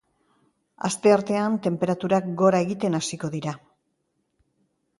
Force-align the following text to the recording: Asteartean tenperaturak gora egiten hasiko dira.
Asteartean 0.89 1.57
tenperaturak 1.67 2.33
gora 2.41 2.63
egiten 2.67 3.01
hasiko 3.01 3.33
dira. 3.37 3.57